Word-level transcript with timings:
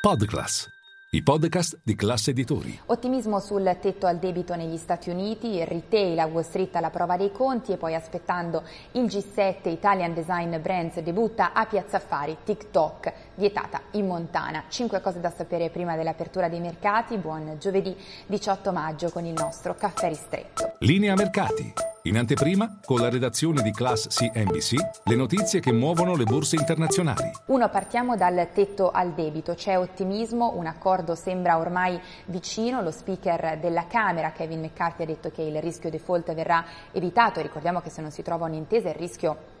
Podclass, 0.00 0.66
i 1.10 1.22
podcast 1.22 1.78
di 1.82 1.94
classe 1.94 2.30
editori. 2.30 2.80
Ottimismo 2.86 3.38
sul 3.38 3.76
tetto 3.82 4.06
al 4.06 4.16
debito 4.16 4.54
negli 4.54 4.78
Stati 4.78 5.10
Uniti, 5.10 5.58
il 5.58 5.66
retail 5.66 6.18
a 6.20 6.24
Wall 6.24 6.42
Street 6.42 6.74
alla 6.74 6.88
prova 6.88 7.18
dei 7.18 7.30
conti 7.30 7.72
e 7.72 7.76
poi 7.76 7.94
aspettando 7.94 8.62
il 8.92 9.04
G7 9.04 9.68
Italian 9.68 10.14
Design 10.14 10.56
Brands 10.56 11.00
debutta 11.00 11.52
a 11.52 11.66
Piazza 11.66 11.98
Affari 11.98 12.34
TikTok, 12.42 13.12
vietata 13.34 13.82
in 13.90 14.06
Montana. 14.06 14.64
Cinque 14.68 15.02
cose 15.02 15.20
da 15.20 15.30
sapere 15.30 15.68
prima 15.68 15.96
dell'apertura 15.96 16.48
dei 16.48 16.60
mercati. 16.60 17.18
Buon 17.18 17.58
giovedì 17.60 17.94
18 18.24 18.72
maggio 18.72 19.10
con 19.10 19.26
il 19.26 19.34
nostro 19.34 19.74
caffè 19.74 20.08
ristretto. 20.08 20.76
Linea 20.78 21.14
mercati. 21.14 21.89
In 22.04 22.16
anteprima, 22.16 22.78
con 22.82 22.98
la 22.98 23.10
redazione 23.10 23.60
di 23.60 23.72
Class 23.72 24.06
CNBC, 24.08 25.02
le 25.04 25.14
notizie 25.16 25.60
che 25.60 25.70
muovono 25.70 26.16
le 26.16 26.24
borse 26.24 26.56
internazionali. 26.56 27.30
Uno, 27.48 27.68
partiamo 27.68 28.16
dal 28.16 28.48
tetto 28.54 28.90
al 28.90 29.12
debito. 29.12 29.52
C'è 29.52 29.76
ottimismo, 29.76 30.54
un 30.56 30.64
accordo 30.64 31.14
sembra 31.14 31.58
ormai 31.58 32.00
vicino. 32.24 32.80
Lo 32.80 32.90
speaker 32.90 33.58
della 33.58 33.86
Camera, 33.86 34.32
Kevin 34.32 34.60
McCarthy, 34.60 35.02
ha 35.02 35.06
detto 35.06 35.30
che 35.30 35.42
il 35.42 35.60
rischio 35.60 35.90
default 35.90 36.32
verrà 36.32 36.64
evitato. 36.90 37.42
Ricordiamo 37.42 37.82
che 37.82 37.90
se 37.90 38.00
non 38.00 38.10
si 38.10 38.22
trova 38.22 38.46
un'intesa 38.46 38.88
il 38.88 38.94
rischio 38.94 39.58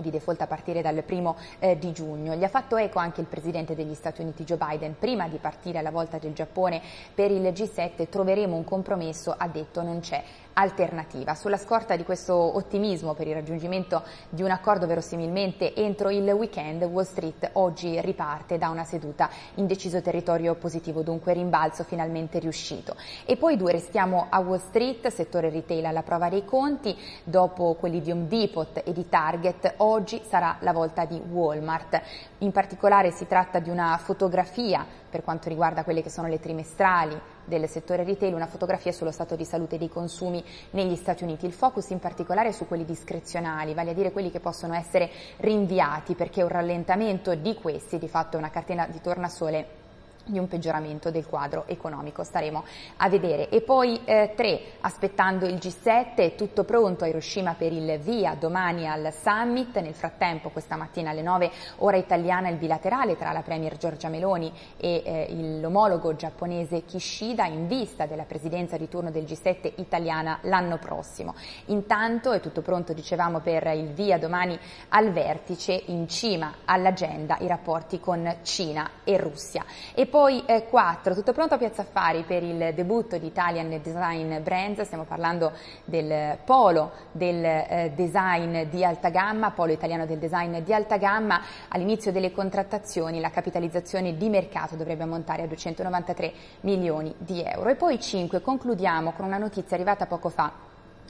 di 0.00 0.10
default 0.10 0.40
a 0.42 0.46
partire 0.46 0.82
dal 0.82 1.02
primo 1.04 1.36
eh, 1.58 1.78
di 1.78 1.92
giugno. 1.92 2.34
Gli 2.34 2.44
ha 2.44 2.48
fatto 2.48 2.76
eco 2.76 2.98
anche 2.98 3.20
il 3.20 3.26
presidente 3.26 3.74
degli 3.74 3.94
Stati 3.94 4.20
Uniti 4.20 4.44
Joe 4.44 4.58
Biden. 4.58 4.96
Prima 4.98 5.28
di 5.28 5.38
partire 5.38 5.78
alla 5.78 5.90
volta 5.90 6.18
del 6.18 6.32
Giappone 6.32 6.80
per 7.14 7.30
il 7.30 7.42
G7 7.42 8.08
troveremo 8.08 8.54
un 8.54 8.64
compromesso, 8.64 9.34
ha 9.36 9.48
detto 9.48 9.82
non 9.82 10.00
c'è 10.00 10.22
alternativa. 10.58 11.36
Sulla 11.36 11.56
scorta 11.56 11.94
di 11.94 12.02
questo 12.02 12.34
ottimismo 12.34 13.14
per 13.14 13.28
il 13.28 13.34
raggiungimento 13.34 14.02
di 14.28 14.42
un 14.42 14.50
accordo 14.50 14.86
verosimilmente 14.86 15.72
entro 15.74 16.10
il 16.10 16.28
weekend, 16.30 16.82
Wall 16.82 17.04
Street 17.04 17.50
oggi 17.52 18.00
riparte 18.00 18.58
da 18.58 18.68
una 18.68 18.82
seduta 18.82 19.30
in 19.54 19.68
deciso 19.68 20.02
territorio 20.02 20.56
positivo, 20.56 21.02
dunque 21.02 21.32
rimbalzo 21.32 21.84
finalmente 21.84 22.40
riuscito. 22.40 22.96
E 23.24 23.36
poi 23.36 23.56
due 23.56 23.70
restiamo 23.70 24.26
a 24.28 24.40
Wall 24.40 24.58
Street, 24.58 25.06
settore 25.08 25.48
retail 25.50 25.84
alla 25.84 26.02
prova 26.02 26.28
dei 26.28 26.44
conti, 26.44 26.96
dopo 27.22 27.74
quelli 27.74 28.00
di 28.00 28.10
Home 28.10 28.26
Depot 28.26 28.82
e 28.84 28.92
di 28.92 29.08
Target, 29.08 29.74
oggi 29.76 30.20
sarà 30.28 30.56
la 30.60 30.72
volta 30.72 31.04
di 31.04 31.20
Walmart. 31.20 32.02
In 32.38 32.50
particolare 32.50 33.12
si 33.12 33.28
tratta 33.28 33.60
di 33.60 33.70
una 33.70 33.96
fotografia 34.02 34.84
per 35.08 35.22
quanto 35.22 35.48
riguarda 35.48 35.84
quelle 35.84 36.02
che 36.02 36.10
sono 36.10 36.28
le 36.28 36.38
trimestrali 36.38 37.18
del 37.44 37.68
settore 37.68 38.04
retail, 38.04 38.34
una 38.34 38.46
fotografia 38.46 38.92
sullo 38.92 39.10
stato 39.10 39.34
di 39.36 39.44
salute 39.44 39.78
dei 39.78 39.88
consumi 39.88 40.44
negli 40.70 40.96
Stati 40.96 41.24
Uniti. 41.24 41.46
Il 41.46 41.52
focus 41.52 41.90
in 41.90 41.98
particolare 41.98 42.48
è 42.48 42.52
su 42.52 42.66
quelli 42.66 42.84
discrezionali, 42.84 43.74
vale 43.74 43.90
a 43.90 43.94
dire 43.94 44.12
quelli 44.12 44.30
che 44.30 44.40
possono 44.40 44.74
essere 44.74 45.10
rinviati 45.38 46.14
perché 46.14 46.42
un 46.42 46.48
rallentamento 46.48 47.34
di 47.34 47.54
questi 47.54 47.98
di 47.98 48.08
fatto 48.08 48.36
è 48.36 48.38
una 48.38 48.50
catena 48.50 48.86
di 48.86 49.00
tornasole 49.00 49.86
di 50.28 50.38
un 50.38 50.48
peggioramento 50.48 51.10
del 51.10 51.26
quadro 51.26 51.64
economico, 51.66 52.22
staremo 52.22 52.64
a 52.96 53.08
vedere. 53.08 53.48
E 53.48 53.60
poi 53.60 54.00
eh, 54.04 54.32
tre, 54.36 54.60
aspettando 54.80 55.46
il 55.46 55.54
G7, 55.54 56.14
è 56.16 56.34
tutto 56.34 56.64
pronto 56.64 57.04
a 57.04 57.06
Hiroshima 57.08 57.54
per 57.54 57.72
il 57.72 57.98
via 57.98 58.34
domani 58.34 58.88
al 58.88 59.12
summit, 59.12 59.78
nel 59.78 59.94
frattempo 59.94 60.50
questa 60.50 60.76
mattina 60.76 61.10
alle 61.10 61.22
9 61.22 61.50
ora 61.76 61.96
italiana 61.96 62.48
il 62.48 62.56
bilaterale 62.56 63.16
tra 63.16 63.32
la 63.32 63.42
Premier 63.42 63.76
Giorgia 63.76 64.08
Meloni 64.08 64.52
e 64.76 65.02
eh, 65.04 65.58
l'omologo 65.60 66.14
giapponese 66.14 66.84
Kishida 66.84 67.46
in 67.46 67.66
vista 67.66 68.06
della 68.06 68.24
presidenza 68.24 68.76
di 68.76 68.88
turno 68.88 69.10
del 69.10 69.24
G7 69.24 69.72
italiana 69.76 70.38
l'anno 70.42 70.78
prossimo. 70.78 71.34
Intanto 71.66 72.32
è 72.32 72.40
tutto 72.40 72.62
pronto, 72.62 72.92
dicevamo, 72.92 73.40
per 73.40 73.66
il 73.68 73.92
via 73.92 74.18
domani 74.18 74.58
al 74.88 75.12
vertice, 75.12 75.80
in 75.86 76.08
cima 76.08 76.56
all'agenda 76.64 77.36
i 77.40 77.46
rapporti 77.46 78.00
con 78.00 78.36
Cina 78.42 78.90
e 79.04 79.16
Russia. 79.16 79.64
E 79.94 80.06
poi 80.06 80.17
poi 80.18 80.42
eh, 80.46 80.66
4, 80.66 81.14
tutto 81.14 81.32
pronto 81.32 81.54
a 81.54 81.58
Piazza 81.58 81.82
Affari 81.82 82.24
per 82.24 82.42
il 82.42 82.74
debutto 82.74 83.18
di 83.18 83.28
Italian 83.28 83.68
Design 83.80 84.42
Brands, 84.42 84.80
stiamo 84.80 85.04
parlando 85.04 85.52
del 85.84 86.38
polo 86.44 86.90
del 87.12 87.44
eh, 87.44 87.92
design 87.94 88.62
di 88.62 88.84
alta 88.84 89.10
gamma, 89.10 89.52
polo 89.52 89.70
italiano 89.70 90.06
del 90.06 90.18
design 90.18 90.58
di 90.58 90.74
alta 90.74 90.96
gamma, 90.96 91.40
all'inizio 91.68 92.10
delle 92.10 92.32
contrattazioni 92.32 93.20
la 93.20 93.30
capitalizzazione 93.30 94.16
di 94.16 94.28
mercato 94.28 94.74
dovrebbe 94.74 95.04
ammontare 95.04 95.42
a 95.42 95.46
293 95.46 96.32
milioni 96.62 97.14
di 97.16 97.40
euro. 97.40 97.70
E 97.70 97.76
poi 97.76 98.00
5, 98.00 98.40
concludiamo 98.40 99.12
con 99.12 99.24
una 99.24 99.38
notizia 99.38 99.76
arrivata 99.76 100.06
poco 100.06 100.30
fa 100.30 100.52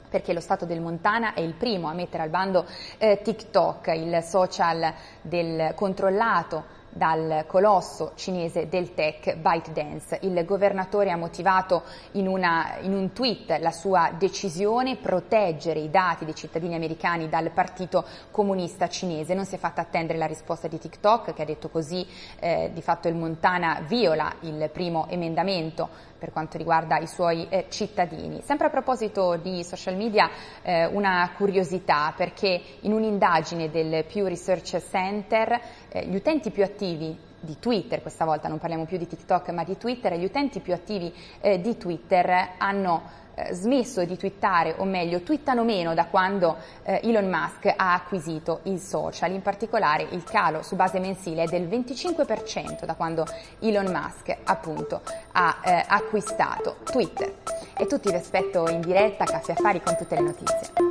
perché 0.07 0.33
lo 0.33 0.39
Stato 0.39 0.65
del 0.65 0.81
Montana 0.81 1.33
è 1.33 1.39
il 1.39 1.53
primo 1.53 1.87
a 1.87 1.93
mettere 1.93 2.23
al 2.23 2.29
bando 2.29 2.65
eh, 2.99 3.21
TikTok, 3.23 3.87
il 3.87 4.21
social 4.23 4.93
del 5.21 5.73
controllato 5.73 6.77
dal 6.89 7.45
colosso 7.47 8.13
cinese 8.15 8.67
del 8.67 8.93
tech 8.93 9.35
ByteDance. 9.35 10.19
Il 10.21 10.43
governatore 10.45 11.11
ha 11.11 11.17
motivato 11.17 11.83
in, 12.13 12.27
una, 12.27 12.77
in, 12.81 12.93
un 12.93 13.11
tweet 13.13 13.57
la 13.59 13.71
sua 13.71 14.11
decisione 14.17 14.97
proteggere 14.97 15.79
i 15.79 15.89
dati 15.89 16.25
dei 16.25 16.35
cittadini 16.35 16.75
americani 16.75 17.29
dal 17.29 17.51
partito 17.51 18.05
comunista 18.31 18.87
cinese. 18.89 19.33
Non 19.33 19.45
si 19.45 19.55
è 19.55 19.57
fatta 19.57 19.81
attendere 19.81 20.17
la 20.17 20.25
risposta 20.25 20.67
di 20.67 20.79
TikTok 20.79 21.33
che 21.33 21.41
ha 21.41 21.45
detto 21.45 21.69
così 21.69 22.05
eh, 22.39 22.71
di 22.73 22.81
fatto 22.81 23.07
il 23.07 23.15
Montana 23.15 23.83
viola 23.87 24.33
il 24.41 24.69
primo 24.71 25.07
emendamento 25.09 26.07
per 26.19 26.33
quanto 26.33 26.57
riguarda 26.57 26.99
i 26.99 27.07
suoi 27.07 27.47
eh, 27.47 27.67
cittadini. 27.69 28.41
Sempre 28.41 28.67
a 28.67 28.69
proposito 28.69 29.37
di 29.37 29.63
social 29.63 29.95
media, 29.95 30.29
eh, 30.61 30.85
una 30.85 31.31
curiosità 31.37 32.13
perché 32.15 32.61
in 32.81 32.91
un'indagine 32.91 33.69
del 33.69 34.03
Pew 34.03 34.27
Research 34.27 34.81
Center 34.89 35.59
eh, 35.87 36.05
gli 36.05 36.15
utenti 36.15 36.51
più 36.51 36.63
attivi 36.63 36.78
di 36.85 37.57
Twitter, 37.59 38.01
questa 38.01 38.25
volta 38.25 38.47
non 38.47 38.57
parliamo 38.57 38.85
più 38.85 38.97
di 38.97 39.07
TikTok 39.07 39.49
ma 39.49 39.63
di 39.63 39.77
Twitter, 39.77 40.13
gli 40.17 40.25
utenti 40.25 40.59
più 40.59 40.73
attivi 40.73 41.13
eh, 41.41 41.61
di 41.61 41.77
Twitter 41.77 42.49
hanno 42.57 43.27
eh, 43.39 43.53
smesso 43.53 44.03
di 44.03 44.17
twittare, 44.17 44.75
o 44.77 44.83
meglio, 44.83 45.21
twittano 45.21 45.63
meno 45.63 45.93
da 45.93 46.07
quando 46.07 46.57
eh, 46.83 46.99
Elon 47.03 47.29
Musk 47.29 47.73
ha 47.75 47.93
acquisito 47.93 48.59
il 48.63 48.79
social. 48.79 49.31
In 49.31 49.41
particolare 49.41 50.07
il 50.11 50.23
calo 50.23 50.61
su 50.61 50.75
base 50.75 50.99
mensile 50.99 51.43
è 51.43 51.47
del 51.47 51.67
25% 51.67 52.83
da 52.83 52.95
quando 52.95 53.25
Elon 53.59 53.91
Musk 53.91 54.35
appunto 54.43 55.01
ha 55.31 55.61
eh, 55.63 55.85
acquistato 55.87 56.77
Twitter. 56.83 57.33
E 57.77 57.85
tutti 57.85 58.09
vi 58.09 58.17
aspetto 58.17 58.67
in 58.67 58.81
diretta 58.81 59.23
a 59.23 59.27
Caffè 59.27 59.53
Affari 59.53 59.81
con 59.81 59.95
tutte 59.95 60.15
le 60.15 60.21
notizie. 60.21 60.88